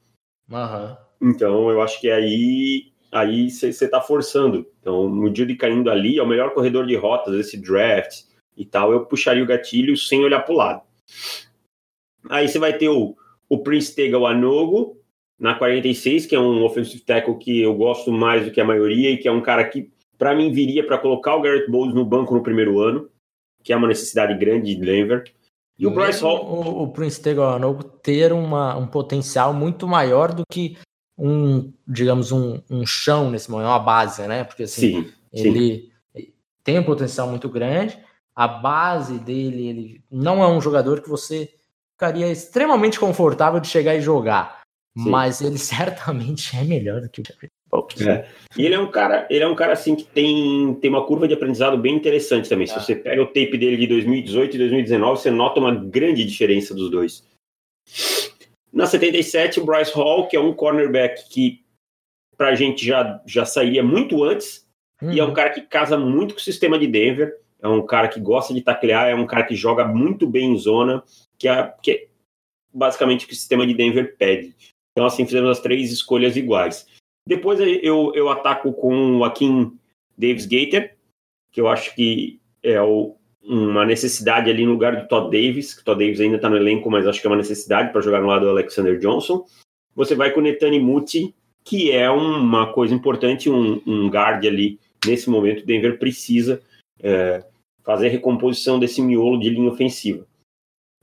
Uhum. 0.51 0.97
Então 1.31 1.71
eu 1.71 1.81
acho 1.81 1.99
que 2.01 2.11
aí 2.11 2.88
aí 3.13 3.51
você 3.51 3.89
tá 3.89 4.01
forçando. 4.01 4.67
Então 4.81 5.07
o 5.07 5.35
Judy 5.35 5.57
caindo 5.57 5.91
ali 5.91 6.19
é 6.19 6.23
o 6.23 6.29
melhor 6.29 6.55
corredor 6.55 6.87
de 6.87 6.97
rotas 6.97 7.37
desse 7.37 7.57
draft 7.57 8.23
e 8.57 8.65
tal. 8.65 8.93
Eu 8.93 9.07
puxaria 9.07 9.43
o 9.43 9.47
gatilho 9.47 9.97
sem 9.97 10.25
olhar 10.25 10.41
pro 10.41 10.55
lado. 10.55 10.83
Aí 12.29 12.49
você 12.49 12.59
vai 12.59 12.77
ter 12.77 12.89
o, 12.89 13.17
o 13.49 13.59
Prince 13.59 13.95
Tega 13.95 14.19
Anogo 14.19 14.99
na 15.39 15.55
46, 15.55 16.27
que 16.27 16.35
é 16.35 16.41
um 16.41 16.65
offensive 16.65 17.01
tackle 17.03 17.39
que 17.39 17.61
eu 17.61 17.75
gosto 17.75 18.11
mais 18.11 18.45
do 18.45 18.51
que 18.51 18.61
a 18.61 18.65
maioria 18.65 19.11
e 19.11 19.17
que 19.17 19.29
é 19.29 19.33
um 19.33 19.41
cara 19.41 19.65
que 19.65 19.91
para 20.19 20.35
mim, 20.35 20.51
viria 20.51 20.85
para 20.85 20.99
colocar 20.99 21.37
o 21.37 21.41
Garrett 21.41 21.71
Bowles 21.71 21.95
no 21.95 22.05
banco 22.05 22.35
no 22.35 22.43
primeiro 22.43 22.81
ano, 22.81 23.09
que 23.63 23.73
é 23.73 23.77
uma 23.77 23.87
necessidade 23.87 24.37
grande 24.37 24.75
de 24.75 24.81
Denver. 24.85 25.25
E 25.79 25.87
o 25.87 25.93
Bryce 25.93 26.21
Hall. 26.23 26.45
O, 26.45 26.83
o 26.83 26.89
Prince 26.89 27.23
Teganogo 27.23 27.85
ter 27.85 28.33
uma, 28.33 28.77
um 28.77 28.87
potencial 28.89 29.55
muito 29.55 29.87
maior 29.87 30.35
do 30.35 30.43
que 30.51 30.77
um, 31.19 31.73
digamos, 31.87 32.31
um, 32.31 32.61
um 32.71 32.87
chão 32.87 33.31
nesse 33.31 33.51
momento, 33.51 33.67
uma 33.67 33.79
base, 33.79 34.27
né? 34.27 34.45
Porque 34.45 34.63
assim, 34.63 35.03
sim, 35.03 35.13
ele 35.33 35.91
sim. 36.15 36.33
tem 36.63 36.79
um 36.79 36.85
potencial 36.85 37.29
muito 37.29 37.49
grande. 37.49 37.99
A 38.35 38.47
base 38.47 39.19
dele, 39.19 39.67
ele 39.67 40.05
não 40.11 40.43
é 40.43 40.47
um 40.47 40.61
jogador 40.61 41.03
que 41.03 41.09
você 41.09 41.53
ficaria 41.93 42.31
extremamente 42.31 43.01
confortável 43.01 43.59
de 43.59 43.67
chegar 43.67 43.97
e 43.97 44.01
jogar. 44.01 44.63
Sim. 44.97 45.11
Mas 45.11 45.41
ele 45.41 45.59
certamente 45.59 46.57
é 46.57 46.63
melhor 46.63 47.01
do 47.01 47.09
que 47.09 47.21
o 47.21 47.25
é. 48.09 48.27
E 48.57 48.65
ele 48.65 48.75
é 48.75 48.79
um 48.79 48.91
cara, 48.91 49.27
ele 49.29 49.45
é 49.45 49.49
um 49.49 49.55
cara 49.55 49.75
assim 49.75 49.95
que 49.95 50.05
tem, 50.05 50.75
tem 50.81 50.89
uma 50.89 51.05
curva 51.05 51.29
de 51.29 51.35
aprendizado 51.35 51.77
bem 51.77 51.97
interessante 51.97 52.49
também. 52.49 52.67
Se 52.67 52.75
é. 52.75 52.81
você 52.81 52.95
pega 52.95 53.21
o 53.21 53.27
tape 53.27 53.59
dele 53.59 53.77
de 53.77 53.87
2018 53.87 54.55
e 54.55 54.59
2019, 54.59 55.21
você 55.21 55.31
nota 55.31 55.61
uma 55.61 55.75
grande 55.75 56.25
diferença 56.25 56.75
dos 56.75 56.91
dois. 56.91 57.23
Na 58.73 58.87
77, 58.87 59.61
o 59.61 59.65
Bryce 59.65 59.93
Hall, 59.93 60.29
que 60.29 60.37
é 60.37 60.41
um 60.41 60.53
cornerback 60.53 61.29
que 61.29 61.65
pra 62.37 62.55
gente 62.55 62.87
já, 62.87 63.21
já 63.27 63.45
sairia 63.45 63.83
muito 63.83 64.23
antes, 64.23 64.67
uhum. 65.03 65.13
e 65.13 65.19
é 65.19 65.25
um 65.25 65.29
uhum. 65.29 65.35
cara 65.35 65.51
que 65.51 65.63
casa 65.63 65.99
muito 65.99 66.35
com 66.35 66.41
o 66.41 66.43
sistema 66.43 66.79
de 66.79 66.87
Denver, 66.87 67.37
é 67.61 67.67
um 67.67 67.85
cara 67.85 68.09
que 68.09 68.21
gosta 68.21 68.55
de 68.55 68.61
taclear, 68.61 69.09
é 69.09 69.15
um 69.15 69.27
cara 69.27 69.45
que 69.45 69.57
joga 69.57 69.85
muito 69.85 70.27
bem 70.27 70.53
em 70.53 70.57
zona, 70.57 71.03
que 71.37 71.49
é, 71.49 71.75
que 71.83 71.91
é 71.91 72.09
basicamente 72.73 73.25
o 73.25 73.29
que 73.29 73.35
o 73.35 73.37
sistema 73.37 73.67
de 73.67 73.75
Denver 73.75 74.17
pede. 74.17 74.55
Então, 74.93 75.07
assim, 75.07 75.25
fizemos 75.25 75.51
as 75.51 75.61
três 75.61 75.91
escolhas 75.91 76.37
iguais. 76.37 76.87
Depois 77.27 77.59
eu, 77.61 78.13
eu 78.15 78.29
ataco 78.29 78.73
com 78.73 79.19
o 79.19 79.25
Akin 79.25 79.77
Davis 80.17 80.47
Gator, 80.47 80.91
que 81.51 81.61
eu 81.61 81.69
acho 81.69 81.95
que 81.95 82.41
é 82.63 82.81
o, 82.81 83.18
uma 83.49 83.87
necessidade 83.87 84.51
ali 84.51 84.65
no 84.65 84.73
lugar 84.73 84.95
do 84.95 85.09
Todd 85.09 85.25
Davis, 85.31 85.73
que 85.73 85.81
o 85.81 85.85
Todd 85.85 86.05
Davis 86.05 86.21
ainda 86.21 86.37
está 86.37 86.51
no 86.51 86.57
elenco, 86.57 86.91
mas 86.91 87.07
acho 87.07 87.21
que 87.21 87.27
é 87.27 87.31
uma 87.31 87.37
necessidade 87.37 87.91
para 87.91 88.03
jogar 88.03 88.21
no 88.21 88.27
lado 88.27 88.45
do 88.45 88.51
Alexander 88.51 88.99
Johnson. 88.99 89.45
Você 89.97 90.15
vai 90.15 90.31
com 90.31 90.41
o 90.41 90.43
Netani 90.43 90.79
Muti, 90.79 91.35
que 91.65 91.91
é 91.91 92.11
uma 92.11 92.73
coisa 92.73 92.95
importante, 92.95 93.49
um, 93.49 93.81
um 93.87 94.09
guard 94.09 94.45
ali. 94.45 94.79
Nesse 95.07 95.31
momento, 95.31 95.63
o 95.63 95.67
Denver 95.67 95.99
precisa 95.99 96.61
é, 97.03 97.43
fazer 97.83 98.09
recomposição 98.09 98.79
desse 98.79 99.01
miolo 99.01 99.41
de 99.41 99.49
linha 99.49 99.71
ofensiva. 99.71 100.27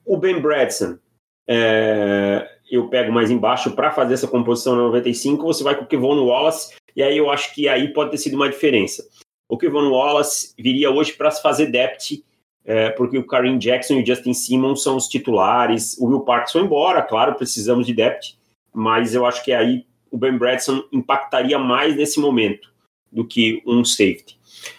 O 0.06 0.18
Ben 0.18 0.40
Bradson, 0.40 1.00
é, 1.48 2.48
eu 2.70 2.88
pego 2.90 3.12
mais 3.12 3.32
embaixo 3.32 3.72
para 3.72 3.92
fazer 3.92 4.14
essa 4.14 4.28
composição 4.28 4.76
na 4.76 4.84
95, 4.84 5.44
você 5.44 5.64
vai 5.64 5.76
com 5.76 5.84
o 5.84 5.88
Kevon 5.88 6.24
Wallace, 6.24 6.76
e 6.96 7.02
aí 7.02 7.18
eu 7.18 7.30
acho 7.30 7.54
que 7.54 7.68
aí 7.68 7.92
pode 7.92 8.12
ter 8.12 8.18
sido 8.18 8.36
uma 8.36 8.50
diferença. 8.50 9.08
O 9.50 9.58
Kevon 9.58 9.90
Wallace 9.90 10.54
viria 10.58 10.90
hoje 10.90 11.14
para 11.14 11.32
se 11.32 11.42
fazer 11.42 11.68
depth, 11.68 12.24
é, 12.66 12.90
porque 12.90 13.18
o 13.18 13.26
Kareem 13.26 13.60
Jackson 13.60 13.96
e 13.96 14.04
o 14.04 14.06
Justin 14.06 14.34
Simmons 14.34 14.82
são 14.82 14.98
os 14.98 15.08
titulares, 15.08 15.96
o 16.00 16.08
Will 16.08 16.22
Parks 16.22 16.52
foi 16.52 16.62
embora, 16.62 17.02
claro, 17.02 17.36
precisamos 17.36 17.86
de 17.86 17.94
depth, 17.94 18.34
mas 18.74 19.14
eu 19.14 19.26
acho 19.26 19.44
que 19.44 19.54
aí 19.54 19.86
o 20.12 20.18
Ben 20.18 20.38
Bradson 20.38 20.84
impactaria 20.92 21.60
mais 21.60 21.96
nesse 21.96 22.20
momento 22.20 22.74
do 23.12 23.26
que 23.26 23.62
um 23.66 23.84
safety. 23.84 24.38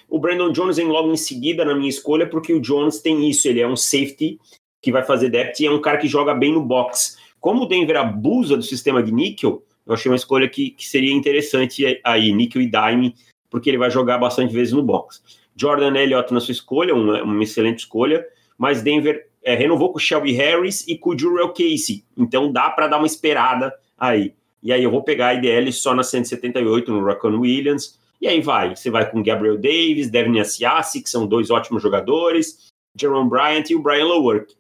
O 0.09 0.19
Brandon 0.19 0.51
Jones 0.51 0.77
vem 0.77 0.87
logo 0.87 1.13
em 1.13 1.17
seguida 1.17 1.65
na 1.65 1.75
minha 1.75 1.89
escolha, 1.89 2.29
porque 2.29 2.53
o 2.53 2.61
Jones 2.61 3.01
tem 3.01 3.29
isso, 3.29 3.47
ele 3.49 3.61
é 3.61 3.69
um 3.69 3.77
safety 3.77 4.39
que 4.83 4.93
vai 4.93 5.03
fazer 5.03 5.31
depth 5.31 5.61
e 5.61 5.67
é 5.67 5.71
um 5.71 5.81
cara 5.81 5.99
que 5.99 6.09
joga 6.09 6.35
bem 6.35 6.53
no 6.53 6.63
box. 6.63 7.19
Como 7.41 7.63
o 7.63 7.67
Denver 7.67 7.97
abusa 7.97 8.57
do 8.57 8.63
sistema 8.63 9.03
de 9.03 9.13
níquel, 9.13 9.63
eu 9.87 9.95
achei 9.95 10.11
uma 10.11 10.17
escolha 10.17 10.49
que, 10.49 10.71
que 10.71 10.87
seria 10.87 11.13
interessante 11.13 12.01
aí, 12.05 12.33
níquel 12.33 12.63
e 12.63 12.71
dime, 12.71 13.15
porque 13.49 13.71
ele 13.71 13.79
vai 13.79 13.91
jogar 13.91 14.19
bastante 14.19 14.53
vezes 14.53 14.73
no 14.73 14.83
box. 14.83 15.23
Jordan 15.57 15.97
Elliott 15.97 16.33
na 16.33 16.41
sua 16.41 16.53
escolha, 16.53 16.95
uma, 16.95 17.23
uma 17.23 17.43
excelente 17.43 17.81
escolha, 17.81 18.27
mas 18.59 18.83
Denver 18.83 19.29
é, 19.43 19.55
renovou 19.55 19.91
com 19.91 19.99
o 19.99 20.01
Shelby 20.01 20.33
Harris 20.33 20.87
e 20.87 20.97
com 20.97 21.11
o 21.11 21.19
Jurel 21.19 21.49
Casey, 21.49 22.05
então 22.17 22.53
dá 22.53 22.71
para 22.71 22.87
dar 22.87 22.99
uma 22.99 23.07
esperada 23.07 23.73
aí. 23.99 24.35
E 24.63 24.73
aí 24.73 24.83
eu 24.83 24.91
vou 24.91 25.03
pegar 25.03 25.29
a 25.29 25.35
IDL 25.35 25.73
só 25.73 25.95
na 25.95 26.03
178 26.03 26.93
no 26.93 27.05
Raccoon 27.05 27.41
Williams, 27.41 27.99
e 28.21 28.27
aí 28.27 28.41
vai, 28.41 28.75
você 28.75 28.91
vai 28.91 29.11
com 29.11 29.23
Gabriel 29.23 29.59
Davis, 29.59 30.11
Devin 30.11 30.41
Asiasi, 30.41 31.03
que 31.03 31.11
são 31.11 31.27
dois 31.27 31.51
ótimos 31.51 31.83
jogadores, 31.83 32.71
Jerome 32.99 33.29
Bryant 33.29 33.71
e 33.71 33.75
o 33.75 33.83
Brian 33.83 34.07
Lowork 34.07 34.55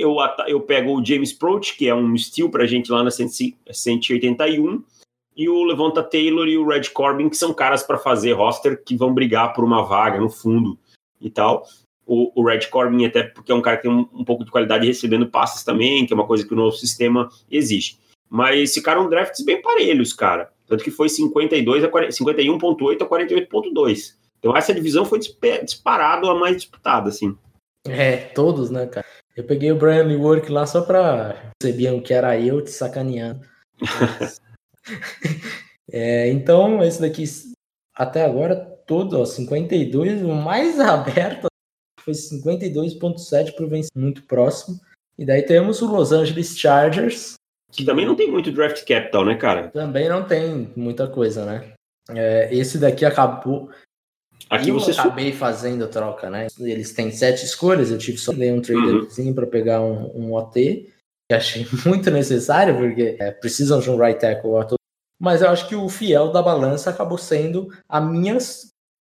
eu, 0.00 0.16
eu 0.46 0.60
pego 0.60 0.98
o 0.98 1.04
James 1.04 1.32
Proch, 1.32 1.76
que 1.76 1.88
é 1.88 1.94
um 1.94 2.16
steal 2.16 2.48
para 2.48 2.64
a 2.64 2.66
gente 2.66 2.90
lá 2.90 3.02
na 3.02 3.10
181, 3.10 4.82
e 5.40 5.48
o 5.48 5.64
Levanta 5.64 6.02
Taylor 6.02 6.46
e 6.46 6.58
o 6.58 6.68
Red 6.68 6.90
Corbin, 6.92 7.30
que 7.30 7.36
são 7.36 7.54
caras 7.54 7.82
para 7.82 7.96
fazer 7.96 8.32
roster 8.32 8.84
que 8.84 8.94
vão 8.94 9.14
brigar 9.14 9.54
por 9.54 9.64
uma 9.64 9.82
vaga 9.82 10.20
no 10.20 10.28
fundo 10.28 10.78
e 11.18 11.30
tal. 11.30 11.64
O, 12.06 12.30
o 12.38 12.44
Red 12.44 12.66
Corbin, 12.66 13.06
até 13.06 13.22
porque 13.22 13.50
é 13.50 13.54
um 13.54 13.62
cara 13.62 13.78
que 13.78 13.84
tem 13.84 13.90
um, 13.90 14.06
um, 14.12 14.22
pouco 14.22 14.44
de 14.44 14.50
qualidade 14.50 14.86
recebendo 14.86 15.26
passes 15.30 15.64
também, 15.64 16.04
que 16.04 16.12
é 16.12 16.14
uma 16.14 16.26
coisa 16.26 16.46
que 16.46 16.52
o 16.52 16.56
novo 16.56 16.76
sistema 16.76 17.30
exige. 17.50 17.96
Mas 18.28 18.74
ficaram 18.74 19.08
drafts 19.08 19.42
bem 19.42 19.62
parelhos, 19.62 20.12
cara. 20.12 20.52
Tanto 20.66 20.84
que 20.84 20.90
foi 20.90 21.08
52 21.08 21.84
a 21.84 21.88
51.8 21.88 23.00
a 23.00 23.06
48.2. 23.06 24.16
Então 24.38 24.54
essa 24.54 24.74
divisão 24.74 25.06
foi 25.06 25.20
disparado 25.62 26.28
a 26.28 26.38
mais 26.38 26.56
disputada, 26.56 27.08
assim. 27.08 27.34
É, 27.88 28.16
todos, 28.16 28.68
né, 28.68 28.86
cara? 28.86 29.06
Eu 29.34 29.44
peguei 29.44 29.72
o 29.72 29.76
Brian 29.76 30.04
Lework 30.04 30.52
lá 30.52 30.66
só 30.66 30.82
pra 30.82 31.50
sabiam 31.62 31.98
que 31.98 32.12
era 32.12 32.38
eu 32.38 32.62
te 32.62 32.70
sacaneando. 32.70 33.40
é, 35.90 36.28
então, 36.28 36.82
esse 36.82 37.00
daqui, 37.00 37.24
até 37.94 38.24
agora, 38.24 38.56
todo, 38.86 39.20
ó, 39.20 39.24
52, 39.24 40.22
o 40.22 40.34
mais 40.34 40.78
aberto 40.80 41.46
foi 42.00 42.14
52,7 42.14 43.54
por 43.54 43.68
vencer, 43.68 43.90
muito 43.94 44.22
próximo. 44.24 44.80
E 45.18 45.24
daí 45.24 45.42
temos 45.42 45.82
o 45.82 45.86
Los 45.86 46.12
Angeles 46.12 46.58
Chargers. 46.58 47.34
Que 47.70 47.84
também 47.84 48.06
não 48.06 48.16
tem 48.16 48.30
muito 48.30 48.50
draft 48.50 48.84
capital, 48.86 49.24
né, 49.24 49.36
cara? 49.36 49.68
Também 49.68 50.08
não 50.08 50.24
tem 50.24 50.72
muita 50.74 51.06
coisa, 51.06 51.44
né? 51.44 51.72
É, 52.08 52.48
esse 52.52 52.78
daqui 52.78 53.04
acabou. 53.04 53.70
Aqui 54.48 54.70
eu 54.70 54.80
você 54.80 54.90
acabei 54.90 55.32
fazendo 55.32 55.86
troca, 55.86 56.28
né? 56.28 56.48
Eles 56.58 56.92
têm 56.92 57.12
sete 57.12 57.44
escolhas, 57.44 57.90
eu 57.90 57.98
tive 57.98 58.18
só 58.18 58.32
um 58.32 58.60
traderzinho 58.60 59.28
uhum. 59.28 59.34
para 59.34 59.46
pegar 59.46 59.80
um, 59.80 60.10
um, 60.16 60.32
OT, 60.32 60.90
que 61.28 61.34
achei 61.34 61.66
muito 61.86 62.10
necessário, 62.10 62.76
porque 62.76 63.16
é, 63.20 63.30
precisam 63.30 63.78
de 63.78 63.90
um 63.90 63.96
right 63.96 64.18
tackle. 64.18 64.50
Mas 65.20 65.42
eu 65.42 65.50
acho 65.50 65.68
que 65.68 65.76
o 65.76 65.88
fiel 65.88 66.32
da 66.32 66.42
balança 66.42 66.88
acabou 66.88 67.18
sendo 67.18 67.68
a 67.88 68.00
minha 68.00 68.38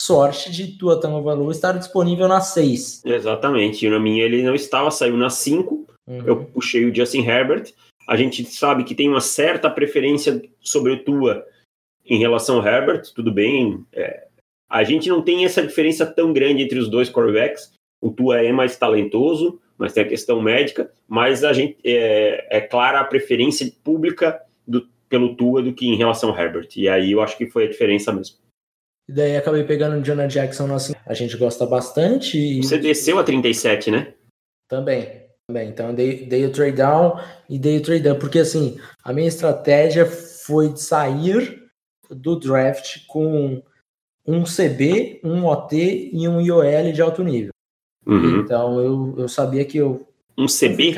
sorte 0.02 0.50
de 0.50 0.76
Tua 0.76 1.00
Tagovailoa 1.00 1.52
estar 1.52 1.72
disponível 1.72 2.26
na 2.26 2.40
6. 2.40 3.02
Exatamente, 3.04 3.86
e 3.86 3.90
na 3.90 4.00
minha 4.00 4.24
ele 4.24 4.42
não 4.42 4.54
estava, 4.54 4.90
saiu 4.90 5.16
na 5.16 5.30
5, 5.30 5.86
uhum. 6.06 6.22
eu 6.26 6.44
puxei 6.44 6.84
o 6.84 6.94
Justin 6.94 7.24
Herbert, 7.24 7.72
a 8.06 8.16
gente 8.16 8.44
sabe 8.44 8.84
que 8.84 8.94
tem 8.94 9.08
uma 9.08 9.20
certa 9.20 9.70
preferência 9.70 10.42
sobre 10.60 10.92
o 10.92 11.04
Tua 11.04 11.46
em 12.04 12.18
relação 12.18 12.56
ao 12.56 12.66
Herbert, 12.66 13.12
tudo 13.14 13.30
bem, 13.30 13.84
é, 13.92 14.28
a 14.68 14.84
gente 14.84 15.08
não 15.08 15.22
tem 15.22 15.44
essa 15.44 15.66
diferença 15.66 16.04
tão 16.04 16.32
grande 16.32 16.62
entre 16.62 16.78
os 16.78 16.88
dois 16.88 17.10
quarterbacks. 17.10 17.72
O 18.00 18.10
Tua 18.10 18.42
é 18.42 18.52
mais 18.52 18.76
talentoso, 18.76 19.60
mas 19.78 19.92
tem 19.92 20.04
a 20.04 20.08
questão 20.08 20.42
médica, 20.42 20.90
mas 21.06 21.42
a 21.42 21.52
gente 21.52 21.78
é, 21.84 22.58
é 22.58 22.60
clara 22.60 23.00
a 23.00 23.04
preferência 23.04 23.70
pública 23.82 24.40
do, 24.66 24.86
pelo 25.08 25.36
Tua 25.36 25.62
do 25.62 25.72
que 25.72 25.86
em 25.86 25.96
relação 25.96 26.30
ao 26.30 26.38
Herbert. 26.38 26.68
E 26.76 26.88
aí 26.88 27.12
eu 27.12 27.20
acho 27.20 27.36
que 27.36 27.46
foi 27.46 27.64
a 27.64 27.68
diferença 27.68 28.12
mesmo. 28.12 28.36
E 29.08 29.12
daí 29.12 29.36
acabei 29.36 29.64
pegando 29.64 29.96
o 29.96 30.02
Jonah 30.02 30.26
Jackson, 30.26 30.72
assim, 30.74 30.92
a 31.06 31.14
gente 31.14 31.36
gosta 31.36 31.64
bastante. 31.64 32.36
E... 32.36 32.62
Você 32.62 32.76
desceu 32.78 33.18
a 33.18 33.24
37, 33.24 33.90
né? 33.90 34.14
Também, 34.68 35.22
também. 35.46 35.68
Então 35.68 35.94
dei, 35.94 36.26
dei 36.26 36.44
o 36.44 36.52
trade 36.52 36.76
down 36.76 37.18
e 37.48 37.58
dei 37.58 37.78
o 37.78 37.82
trade 37.82 38.02
down, 38.02 38.18
porque 38.18 38.40
assim, 38.40 38.78
a 39.02 39.12
minha 39.12 39.28
estratégia 39.28 40.04
foi 40.04 40.68
de 40.68 40.82
sair 40.82 41.62
do 42.10 42.38
draft 42.38 43.06
com 43.06 43.62
um 44.26 44.44
CB, 44.44 45.20
um 45.24 45.46
OT 45.46 46.10
e 46.12 46.28
um 46.28 46.40
IOL 46.40 46.92
de 46.92 47.00
alto 47.00 47.24
nível. 47.24 47.52
Uhum. 48.06 48.40
Então 48.40 48.80
eu, 48.80 49.14
eu 49.18 49.28
sabia 49.28 49.64
que 49.64 49.78
eu. 49.78 50.06
Um 50.36 50.46
CB? 50.46 50.94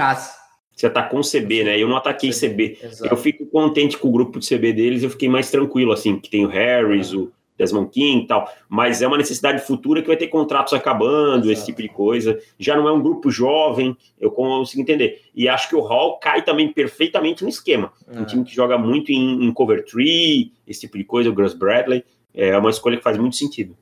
Você 0.74 0.86
atacou 0.86 1.20
um 1.20 1.22
CB, 1.22 1.64
né? 1.64 1.78
Eu 1.78 1.88
não 1.88 1.96
ataquei 1.96 2.30
CB. 2.30 2.76
CB. 2.76 3.08
Eu 3.10 3.16
fico 3.16 3.39
contente 3.50 3.98
com 3.98 4.08
o 4.08 4.12
grupo 4.12 4.38
de 4.38 4.48
CB 4.48 4.72
deles, 4.72 5.02
eu 5.02 5.10
fiquei 5.10 5.28
mais 5.28 5.50
tranquilo, 5.50 5.92
assim, 5.92 6.18
que 6.18 6.30
tem 6.30 6.44
o 6.44 6.48
Harris, 6.48 7.12
uhum. 7.12 7.24
o 7.24 7.32
Desmond 7.58 7.90
King 7.90 8.24
e 8.24 8.26
tal. 8.26 8.50
Mas 8.68 9.02
é 9.02 9.06
uma 9.06 9.18
necessidade 9.18 9.64
futura 9.64 10.00
que 10.00 10.08
vai 10.08 10.16
ter 10.16 10.28
contratos 10.28 10.72
acabando, 10.72 11.46
Exato. 11.46 11.52
esse 11.52 11.66
tipo 11.66 11.82
de 11.82 11.88
coisa. 11.88 12.38
Já 12.58 12.76
não 12.76 12.88
é 12.88 12.92
um 12.92 13.02
grupo 13.02 13.30
jovem, 13.30 13.96
eu 14.18 14.30
consigo 14.30 14.82
entender. 14.82 15.22
E 15.34 15.48
acho 15.48 15.68
que 15.68 15.76
o 15.76 15.80
Hall 15.80 16.18
cai 16.18 16.42
também 16.42 16.72
perfeitamente 16.72 17.42
no 17.42 17.48
esquema. 17.48 17.92
Uhum. 18.08 18.22
Um 18.22 18.24
time 18.24 18.44
que 18.44 18.54
joga 18.54 18.78
muito 18.78 19.12
em, 19.12 19.44
em 19.44 19.52
cover 19.52 19.84
tree, 19.84 20.52
esse 20.66 20.80
tipo 20.80 20.96
de 20.96 21.04
coisa, 21.04 21.28
o 21.28 21.34
Gus 21.34 21.54
Bradley 21.54 22.04
é 22.34 22.56
uma 22.56 22.70
escolha 22.70 22.96
que 22.96 23.02
faz 23.02 23.18
muito 23.18 23.36
sentido. 23.36 23.76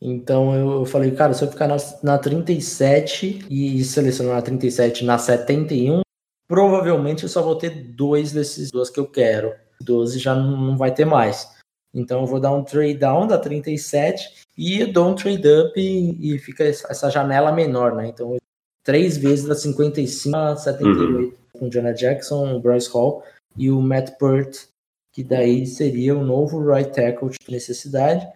Então 0.00 0.54
eu 0.54 0.84
falei, 0.84 1.10
cara, 1.10 1.34
se 1.34 1.42
eu 1.42 1.50
ficar 1.50 1.66
na, 1.66 1.76
na 2.02 2.18
37 2.18 3.46
e 3.50 3.82
selecionar 3.82 4.36
na 4.36 4.42
37 4.42 5.04
na 5.04 5.18
71, 5.18 6.02
provavelmente 6.48 7.24
eu 7.24 7.28
só 7.28 7.42
vou 7.42 7.54
ter 7.54 7.70
dois 7.70 8.32
desses 8.32 8.70
duas 8.70 8.90
que 8.90 8.98
eu 8.98 9.06
quero. 9.06 9.54
12 9.80 10.18
já 10.18 10.34
não 10.34 10.76
vai 10.76 10.92
ter 10.92 11.04
mais. 11.04 11.56
Então 11.94 12.20
eu 12.20 12.26
vou 12.26 12.40
dar 12.40 12.52
um 12.52 12.64
trade 12.64 12.94
down 12.94 13.26
da 13.26 13.38
37 13.38 14.46
e 14.56 14.84
dou 14.86 15.10
um 15.10 15.14
trade 15.14 15.48
up 15.48 15.80
e, 15.80 16.34
e 16.34 16.38
fica 16.38 16.64
essa 16.64 17.10
janela 17.10 17.52
menor, 17.52 17.94
né? 17.94 18.08
Então 18.08 18.36
três 18.82 19.16
vezes 19.16 19.44
da 19.44 19.54
55 19.54 20.36
a 20.36 20.56
78, 20.56 20.98
uhum. 20.98 21.32
com 21.52 21.68
Jonah 21.68 21.92
Jackson, 21.92 22.56
o 22.56 22.60
Bryce 22.60 22.90
Hall 22.90 23.22
e 23.56 23.70
o 23.70 23.80
Matt 23.80 24.18
Burt, 24.18 24.66
que 25.12 25.22
daí 25.22 25.66
seria 25.66 26.16
o 26.16 26.24
novo 26.24 26.60
right 26.60 26.90
tackle 26.92 27.30
de 27.30 27.50
necessidade. 27.50 28.26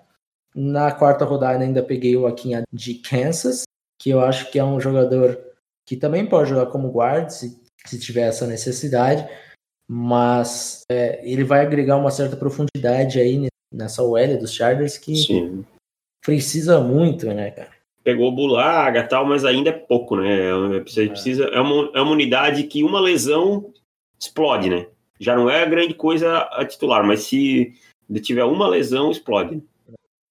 Na 0.55 0.93
quarta 0.93 1.25
rodada 1.25 1.65
ainda 1.65 1.83
peguei 1.83 2.17
o 2.17 2.27
Akinha 2.27 2.65
de 2.71 2.95
Kansas, 2.97 3.63
que 3.99 4.11
eu 4.11 4.21
acho 4.21 4.51
que 4.51 4.59
é 4.59 4.65
um 4.65 4.81
jogador 4.81 5.41
que 5.87 5.97
também 5.97 6.27
pode 6.27 6.51
jogar 6.51 6.67
como 6.67 6.91
guard, 6.91 7.31
se, 7.31 7.62
se 7.87 7.99
tiver 7.99 8.29
essa 8.29 8.47
necessidade, 8.47 9.27
mas 9.91 10.83
é, 10.91 11.21
ele 11.29 11.45
vai 11.45 11.61
agregar 11.61 11.97
uma 11.97 12.11
certa 12.11 12.37
profundidade 12.37 13.21
aí 13.21 13.49
nessa 13.73 14.03
OL 14.03 14.39
dos 14.39 14.53
Chargers 14.53 14.99
que 14.99 15.17
Sim. 15.17 15.65
precisa 16.25 16.81
muito, 16.81 17.27
né, 17.27 17.51
cara? 17.51 17.71
Pegou 18.05 18.33
Bulaga 18.33 19.07
tal, 19.07 19.25
mas 19.25 19.45
ainda 19.45 19.71
é 19.71 19.73
pouco, 19.73 20.17
né? 20.17 20.49
É 20.49 20.81
você 20.81 21.05
é. 21.05 21.09
precisa, 21.09 21.45
é, 21.45 21.61
uma, 21.61 21.91
é 21.95 22.01
uma 22.01 22.13
unidade 22.13 22.65
que 22.65 22.83
uma 22.83 23.01
lesão 23.01 23.73
explode, 24.19 24.69
né? 24.69 24.87
Já 25.21 25.37
não 25.37 25.49
é 25.49 25.65
grande 25.69 25.95
coisa 25.95 26.39
a 26.39 26.65
titular, 26.65 27.05
mas 27.05 27.23
se 27.25 27.73
tiver 28.23 28.45
uma 28.45 28.69
lesão, 28.69 29.11
explode. 29.11 29.63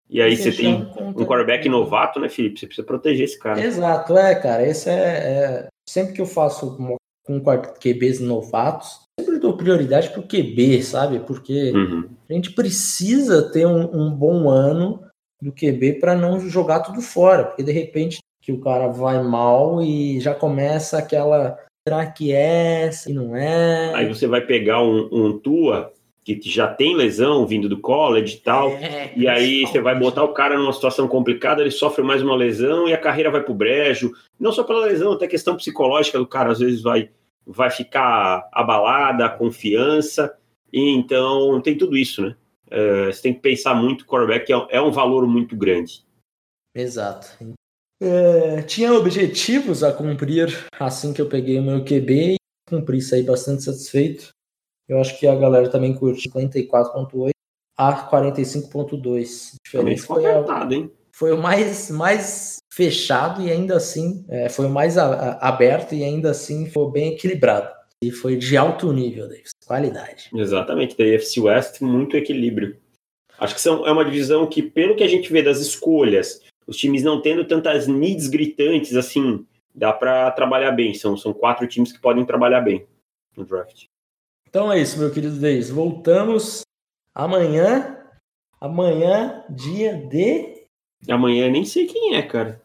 E 0.09 0.21
aí 0.21 0.35
você 0.35 0.51
tem 0.51 0.75
um 0.75 1.25
quarterback 1.25 1.69
novato, 1.69 2.19
né, 2.19 2.27
Felipe? 2.27 2.59
Você 2.59 2.65
precisa 2.65 2.85
proteger 2.85 3.23
esse 3.23 3.39
cara. 3.39 3.63
Exato, 3.63 4.17
é, 4.17 4.35
cara. 4.35 4.67
Esse 4.67 4.89
é, 4.89 4.93
é... 4.93 5.67
sempre 5.87 6.13
que 6.13 6.21
eu 6.21 6.25
faço 6.25 6.77
com, 7.23 7.41
QBs 7.79 8.19
novatos, 8.19 9.01
sempre 9.19 9.39
dou 9.39 9.57
prioridade 9.57 10.09
pro 10.09 10.23
QB, 10.23 10.83
sabe? 10.83 11.19
Porque 11.19 11.71
uhum. 11.71 12.09
a 12.29 12.33
gente 12.33 12.51
precisa 12.51 13.51
ter 13.51 13.65
um, 13.65 13.89
um 13.93 14.11
bom 14.11 14.49
ano 14.49 15.03
do 15.41 15.51
QB 15.51 15.99
para 15.99 16.15
não 16.15 16.39
jogar 16.39 16.81
tudo 16.81 17.01
fora, 17.01 17.45
porque 17.45 17.63
de 17.63 17.71
repente 17.71 18.19
que 18.41 18.51
o 18.51 18.59
cara 18.59 18.87
vai 18.87 19.21
mal 19.21 19.81
e 19.81 20.19
já 20.19 20.33
começa 20.33 20.97
aquela 20.97 21.57
será 21.87 22.05
que 22.05 22.31
é, 22.31 22.91
se 22.91 23.11
não 23.11 23.35
é. 23.35 23.93
Aí 23.93 24.07
você 24.07 24.27
vai 24.27 24.41
pegar 24.41 24.83
um, 24.83 25.09
um 25.11 25.39
Tua 25.39 25.91
que 26.23 26.39
já 26.43 26.67
tem 26.67 26.95
lesão 26.95 27.47
vindo 27.47 27.67
do 27.67 27.79
college 27.79 28.35
e 28.35 28.39
tal, 28.39 28.69
é, 28.73 29.11
e 29.15 29.27
aí 29.27 29.65
você 29.65 29.81
vai 29.81 29.97
botar 29.97 30.23
o 30.23 30.33
cara 30.33 30.57
numa 30.57 30.71
situação 30.71 31.07
complicada, 31.07 31.61
ele 31.61 31.71
sofre 31.71 32.03
mais 32.03 32.21
uma 32.21 32.35
lesão 32.35 32.87
e 32.87 32.93
a 32.93 32.97
carreira 32.97 33.31
vai 33.31 33.41
pro 33.41 33.55
brejo, 33.55 34.11
não 34.39 34.51
só 34.51 34.63
pela 34.63 34.85
lesão, 34.85 35.13
até 35.13 35.27
questão 35.27 35.55
psicológica 35.57 36.19
do 36.19 36.27
cara, 36.27 36.51
às 36.51 36.59
vezes 36.59 36.81
vai, 36.81 37.09
vai 37.45 37.71
ficar 37.71 38.47
abalada, 38.51 39.25
a 39.25 39.29
confiança, 39.29 40.35
e 40.71 40.91
então 40.91 41.59
tem 41.61 41.77
tudo 41.77 41.97
isso, 41.97 42.21
né? 42.21 42.35
É, 42.69 43.07
você 43.07 43.21
tem 43.23 43.33
que 43.33 43.41
pensar 43.41 43.73
muito, 43.73 44.03
o 44.03 44.05
quarterback 44.05 44.51
é, 44.53 44.77
é 44.77 44.81
um 44.81 44.91
valor 44.91 45.27
muito 45.27 45.57
grande. 45.57 46.05
Exato. 46.73 47.27
É, 48.01 48.61
tinha 48.61 48.93
objetivos 48.93 49.83
a 49.83 49.91
cumprir 49.91 50.47
assim 50.79 51.13
que 51.13 51.21
eu 51.21 51.27
peguei 51.27 51.59
o 51.59 51.63
meu 51.63 51.83
QB 51.83 52.33
e 52.33 52.35
cumpri, 52.69 53.01
saí 53.01 53.23
bastante 53.23 53.63
satisfeito. 53.63 54.29
Eu 54.91 54.99
acho 54.99 55.17
que 55.17 55.25
a 55.25 55.33
galera 55.33 55.69
também 55.69 55.93
curte 55.93 56.29
54.8 56.29 57.29
a 57.77 58.11
45.2. 58.11 59.53
Diferença 59.63 60.05
foi, 60.05 60.25
apertado, 60.25 60.73
hein? 60.73 60.91
foi 61.13 61.31
o 61.31 61.37
mais, 61.37 61.89
mais 61.89 62.57
fechado 62.73 63.41
e 63.41 63.49
ainda 63.49 63.77
assim 63.77 64.25
é, 64.27 64.49
foi 64.49 64.65
o 64.65 64.69
mais 64.69 64.97
a, 64.97 65.05
a, 65.05 65.47
aberto 65.47 65.95
e 65.95 66.03
ainda 66.03 66.31
assim 66.31 66.69
foi 66.69 66.91
bem 66.91 67.13
equilibrado. 67.13 67.69
E 68.03 68.11
foi 68.11 68.35
de 68.35 68.57
alto 68.57 68.91
nível, 68.91 69.29
Davis. 69.29 69.51
Qualidade. 69.65 70.29
Exatamente. 70.35 70.97
Da 70.97 71.05
AFC 71.05 71.39
West, 71.39 71.79
muito 71.79 72.17
equilíbrio. 72.17 72.75
Acho 73.39 73.55
que 73.55 73.61
são, 73.61 73.87
é 73.87 73.91
uma 73.93 74.03
divisão 74.03 74.45
que, 74.45 74.61
pelo 74.61 74.97
que 74.97 75.03
a 75.05 75.07
gente 75.07 75.31
vê 75.31 75.41
das 75.41 75.59
escolhas, 75.59 76.41
os 76.67 76.75
times 76.75 77.01
não 77.01 77.21
tendo 77.21 77.47
tantas 77.47 77.87
needs 77.87 78.27
gritantes 78.27 78.93
assim, 78.97 79.45
dá 79.73 79.93
para 79.93 80.31
trabalhar 80.31 80.71
bem. 80.71 80.93
São, 80.93 81.15
são 81.15 81.31
quatro 81.31 81.65
times 81.65 81.93
que 81.93 82.01
podem 82.01 82.25
trabalhar 82.25 82.59
bem 82.59 82.85
no 83.37 83.45
draft. 83.45 83.85
Então 84.51 84.69
é 84.69 84.81
isso, 84.81 84.99
meu 84.99 85.09
querido 85.09 85.39
Deis. 85.39 85.69
Voltamos 85.69 86.63
amanhã. 87.15 87.97
Amanhã, 88.59 89.45
dia 89.49 89.95
de. 89.95 90.67
Amanhã 91.09 91.49
nem 91.49 91.63
sei 91.63 91.87
quem 91.87 92.15
é, 92.15 92.21
cara. 92.21 92.61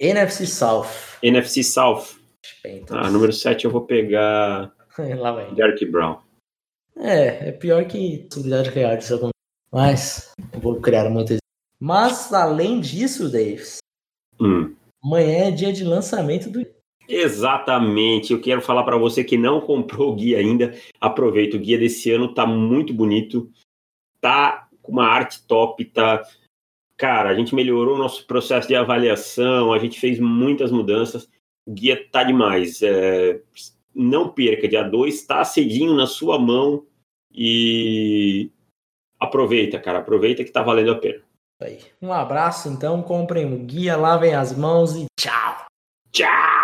NFC 0.00 0.46
South. 0.46 0.88
NFC 1.22 1.62
South. 1.62 2.16
Então, 2.64 2.98
ah, 2.98 3.10
número 3.10 3.32
7 3.32 3.66
eu 3.66 3.70
vou 3.70 3.82
pegar. 3.82 4.74
Lá 5.18 5.32
vem. 5.32 5.54
Derek 5.54 5.84
Brown. 5.84 6.18
É, 6.96 7.50
é 7.50 7.52
pior 7.52 7.84
que 7.84 8.26
possibilidade 8.28 8.70
real 8.70 8.96
disso 8.96 9.14
acontecer. 9.14 9.32
Mas, 9.70 10.32
vou 10.60 10.80
criar 10.80 11.08
muitas 11.10 11.42
mas, 11.84 12.32
além 12.32 12.80
disso, 12.80 13.28
Davis, 13.28 13.78
hum. 14.40 14.72
amanhã 15.02 15.48
é 15.48 15.50
dia 15.50 15.72
de 15.72 15.82
lançamento 15.82 16.48
do. 16.48 16.64
Exatamente. 17.08 18.32
Eu 18.32 18.40
quero 18.40 18.60
falar 18.60 18.84
para 18.84 18.96
você 18.96 19.22
que 19.24 19.36
não 19.36 19.60
comprou 19.60 20.12
o 20.12 20.14
guia 20.14 20.38
ainda. 20.38 20.74
Aproveita. 21.00 21.56
O 21.56 21.60
guia 21.60 21.78
desse 21.78 22.10
ano 22.10 22.32
tá 22.32 22.46
muito 22.46 22.94
bonito. 22.94 23.50
Tá 24.20 24.68
com 24.80 24.92
uma 24.92 25.06
arte 25.06 25.42
top. 25.46 25.84
Tá. 25.84 26.22
Cara, 26.96 27.30
a 27.30 27.34
gente 27.34 27.54
melhorou 27.54 27.96
o 27.96 27.98
nosso 27.98 28.26
processo 28.26 28.68
de 28.68 28.74
avaliação. 28.74 29.72
A 29.72 29.78
gente 29.78 29.98
fez 29.98 30.18
muitas 30.18 30.70
mudanças. 30.70 31.28
O 31.66 31.72
guia 31.72 32.08
tá 32.10 32.24
demais. 32.24 32.82
É... 32.82 33.40
Não 33.94 34.28
perca. 34.28 34.68
Dia 34.68 34.82
2 34.82 35.14
está 35.14 35.44
cedinho 35.44 35.94
na 35.94 36.06
sua 36.06 36.38
mão. 36.38 36.86
E 37.34 38.50
aproveita, 39.18 39.78
cara. 39.78 39.98
Aproveita 39.98 40.44
que 40.44 40.50
tá 40.50 40.62
valendo 40.62 40.92
a 40.92 40.98
pena. 40.98 41.22
Um 42.00 42.12
abraço, 42.12 42.68
então. 42.68 43.02
Comprem 43.02 43.52
o 43.52 43.58
guia, 43.58 43.96
lavem 43.96 44.34
as 44.34 44.56
mãos 44.56 44.96
e 44.96 45.06
tchau. 45.16 45.66
Tchau! 46.10 46.61